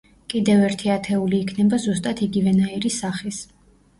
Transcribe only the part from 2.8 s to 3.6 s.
სახის.